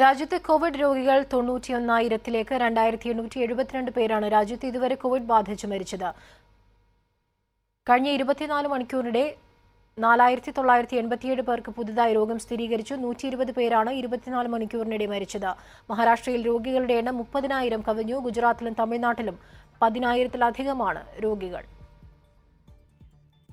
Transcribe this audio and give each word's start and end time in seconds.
രാജ്യത്തെ 0.00 0.38
കോവിഡ് 0.38 0.78
രോഗികൾ 0.80 1.24
തൊണ്ണൂറ്റിയൊന്നായിരത്തിലേക്ക് 1.32 2.54
രണ്ടായിരത്തി 2.54 3.08
എണ്ണൂറ്റി 3.08 3.38
എഴുപത്തിരണ്ട് 3.38 3.90
പേരാണ് 3.96 4.26
രാജ്യത്ത് 4.32 4.66
ഇതുവരെ 4.66 4.94
കോവിഡ് 4.94 5.22
ബാധിച്ച് 5.22 5.66
മരിച്ചത്. 5.66 6.06
കഴിഞ്ഞ 7.86 8.08
ഇരുപത്തിനാല് 8.08 8.68
മണിക്കൂറിനിടെ 8.68 9.24
നാലായിരത്തി 9.98 10.50
തൊള്ളായിരത്തി 10.50 10.96
എൺപത്തിയേഴ് 10.96 11.42
പേർക്ക് 11.42 11.70
പുതുതായി 11.70 12.14
രോഗം 12.14 12.38
സ്ഥിരീകരിച്ചു. 12.38 12.94
നൂറ്റി 12.94 13.26
ഇരുപത് 13.26 13.50
പേരാണ് 13.50 13.90
ഇരുപത്തിനാല് 13.90 14.48
മണിക്കൂറിനിടെ 14.48 15.06
മരിച്ചത്. 15.06 15.50
മഹാരാഷ്ട്രയിൽ 15.90 16.46
രോഗികളുടെ 16.46 16.94
എണ്ണം 16.94 17.16
മുപ്പതിനായിരം 17.16 17.82
കവിഞ്ഞു. 17.88 18.16
ഗുജറാത്തിലും 18.18 18.76
തമിഴ്നാട്ടിലും 18.78 19.38
പതിനായിരത്തിലധികമാണ് 19.82 21.02
രോഗികൾ. 21.24 21.64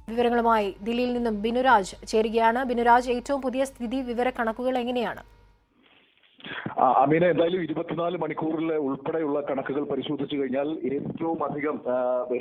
വിവരങ്ങളുമായി 0.09 0.69
ദില്ലിയിൽ 0.81 1.11
നിന്നും 1.13 1.41
ബിനുരാജ് 1.41 2.07
ചേരുകയാണ്. 2.07 2.63
ബിനുരാജ് 2.63 3.11
ഏറ്റവും 3.17 3.41
പുതിയ 3.41 3.65
സ്ഥിതി 3.65 4.01
വിവര 4.01 4.29
കണക്കുകൾ 4.29 4.77
എങ്ങനെയാണ്? 4.77 5.23
അമീന 7.01 7.23
എന്തായാലും 7.31 7.63
ഇരുപത്തിനാല് 7.65 8.17
മണിക്കൂറിൽ 8.23 8.69
ഉൾപ്പെടെയുള്ള 8.87 9.37
കണക്കുകൾ 9.47 9.83
പരിശോധിച്ചു 9.89 10.35
കഴിഞ്ഞാൽ 10.39 10.69
ഏറ്റവും 10.89 11.39
അധികം 11.47 11.77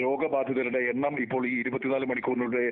രോഗബാധിതരുടെ 0.03 0.81
എണ്ണം 0.93 1.15
ഇപ്പോൾ 1.25 1.43
ഈ 1.49 1.53
ഇരുപത്തിനാല് 1.63 2.07
മണിക്കൂറിലൂടെ 2.11 2.63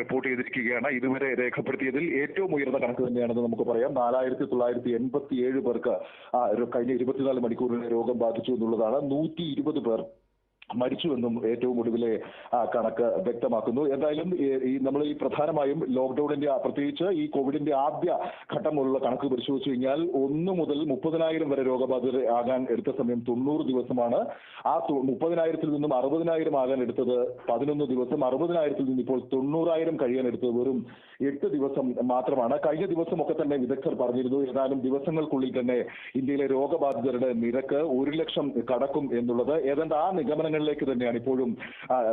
റിപ്പോർട്ട് 0.00 0.26
ചെയ്തിരിക്കുകയാണ്. 0.28 0.90
ഇതുവരെ 0.98 1.30
രേഖപ്പെടുത്തിയതിൽ 1.42 2.04
ഏറ്റവും 2.22 2.52
ഉയർന്ന 2.58 2.80
കണക്ക് 2.84 3.04
തന്നെയാണെന്ന് 3.06 3.44
നമുക്ക് 3.46 3.66
പറയാം. 3.70 3.94
നാലായിരത്തി 4.02 4.46
തൊള്ളായിരത്തി 4.52 4.92
എൺപത്തി 5.00 5.36
ഏഴ് 5.46 5.62
പേർക്ക് 5.68 5.94
കഴിഞ്ഞ 6.76 6.92
ഇരുപത്തിനാല് 6.98 7.42
മണിക്കൂറിൽ 7.46 7.82
രോഗം 7.96 8.18
ബാധിച്ചു 8.24 8.52
എന്നുള്ളതാണ്. 8.58 9.00
നൂറ്റി 9.14 9.46
ഇരുപത് 9.54 9.80
പേർ 9.88 10.02
മരിച്ചുവെന്നും 10.74 11.46
ഏറ്റവും 11.46 11.80
ഒടുവിലെ 11.80 12.20
കണക്ക് 12.76 13.02
വ്യക്തമാക്കുന്നു. 13.02 13.82
എന്തായാലും 13.82 14.34
ഈ- 14.36 14.78
നമ്മൾ 14.82 15.04
ഈ 15.04 15.12
പ്രധാനമായും 15.12 15.86
ലോക്ക്ഡൌണിന്റെ 15.88 16.52
പ്രത്യേകിച്ച് 16.52 17.04
ഈ 17.04 17.26
കോവിഡിന്റെ 17.26 17.74
ആദ്യ 17.74 18.18
ഘട്ടമുള്ള 18.56 18.98
കണക്ക് 18.98 19.26
പരിശോധിച്ചു 19.26 19.70
കഴിഞ്ഞാൽ 19.70 20.10
ഒന്ന് 20.14 20.52
മുതൽ 20.52 20.84
മുപ്പതിനായിരം 20.84 21.50
വരെ 21.50 21.62
രോഗബാധിതർ 21.62 22.26
ആകാൻ 22.26 22.66
എടുത്ത 22.70 22.96
സമയം 22.98 23.24
തൊണ്ണൂറ് 23.28 23.66
ദിവസമാണ്. 23.66 24.26
ആ 24.66 24.86
മുപ്പതിനായിരത്തിൽ 24.90 25.72
നിന്നും 25.72 25.94
അറുപതിനായിരം 25.94 26.60
ആകാൻ 26.60 26.80
എടുത്തത് 26.80 27.28
പതിനൊന്ന് 27.50 27.84
ദിവസം. 27.84 28.24
അറുപതിനായിരത്തിൽ 28.24 28.84
നിന്ന് 28.84 29.00
ഇപ്പോൾ 29.00 29.20
തൊണ്ണൂറായിരം 29.20 29.96
കഴിയാൻ 29.96 30.26
എടുത്തത് 30.26 30.60
വെറും 30.60 30.86
എട്ട് 31.22 31.46
ദിവസം 31.46 31.94
മാത്രമാണ്. 32.02 32.58
കഴിഞ്ഞ 32.66 32.86
ദിവസമൊക്കെ 32.86 33.42
തന്നെ 33.42 33.56
വിദഗ്ധർ 33.56 33.94
പറഞ്ഞിരുന്നു 33.94 34.50
ഏതാനും 34.50 34.80
ദിവസങ്ങൾക്കുള്ളിൽ 34.80 35.60
തന്നെ 35.60 35.84
ഇന്ത്യയിലെ 36.14 36.46
രോഗബാധിതരുടെ 36.46 37.32
നിരക്ക് 37.32 37.74
ഒരു 37.74 38.10
ലക്ഷം 38.10 38.52
കടക്കും 38.74 39.18
എന്നുള്ളത്. 39.18 39.66
ഏതാണ്ട് 39.70 39.94
ആ 39.94 40.10
നിഗമനങ്ങളിലേക്ക് 40.54 40.84
തന്നെയാണ് 40.92 41.16
ഇപ്പോഴും 41.22 41.50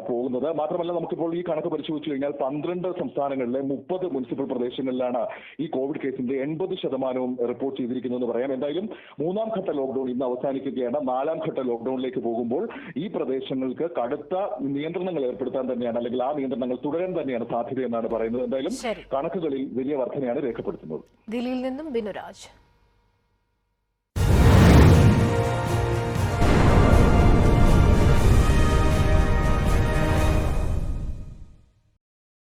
പോകുന്നത്. 0.10 0.48
മാത്രമല്ല 0.62 0.92
നമുക്കിപ്പോൾ 0.98 1.32
ഈ 1.40 1.42
കണക്ക് 1.50 1.68
പരിശോധിച്ചു 1.74 2.10
കഴിഞ്ഞാൽ 2.12 2.34
പന്ത്രണ്ട് 2.44 2.88
സംസ്ഥാനങ്ങളിലെ 3.00 3.62
മുപ്പത് 3.72 4.06
മുനിസിപ്പൽ 4.14 4.46
പ്രദേശങ്ങളിലാണ് 4.54 5.22
ഈ 5.64 5.68
കോവിഡ് 5.76 6.02
കേസിന്റെ 6.04 6.36
എൺപത് 6.46 6.74
ശതമാനവും 6.84 7.34
റിപ്പോർട്ട് 7.52 7.78
ചെയ്തിരിക്കുന്നതെന്ന് 7.82 8.30
പറയാം. 8.32 8.54
എന്തായാലും 8.54 8.88
മൂന്നാം 9.20 9.50
ഘട്ട 9.58 9.70
ലോക്ഡൌൺ 9.80 10.10
ഇന്ന് 10.14 10.26
അവസാനിക്കുകയാണ്. 10.30 11.00
നാലാം 11.12 11.40
ഘട്ട 11.48 11.60
ലോക്ഡൌണിലേക്ക് 11.72 12.24
പോകുമ്പോൾ 12.28 12.64
ഈ 12.98 13.08
പ്രദേശങ്ങൾക്ക് 13.08 13.88
കടുത്ത 14.00 14.36
നിയന്ത്രണങ്ങൾ 14.78 15.26
ഏർപ്പെടുത്താൻ 15.30 15.66
തന്നെയാണ് 15.74 15.98
അല്ലെങ്കിൽ 16.02 16.24
ആ 16.24 16.32
നിയന്ത്രണങ്ങൾ 16.40 16.80
തുടരാൻ 16.86 17.14
തന്നെയാണ് 17.22 17.48
സാധ്യതയെന്നാണ് 17.54 18.10
പറയുന്നത്. 18.16 18.44
എന്തായാലും 18.44 18.76
കണക്കുകളിൽ 19.16 19.64
വലിയ 19.80 19.96
വർധനയാണ് 20.04 20.42
രേഖപ്പെടുത്തുന്നത്. 20.48 21.04
ദില്ലിയിൽ 21.30 21.62
നിന്നും 21.62 21.88
ബിനുരാജ് 21.94 22.48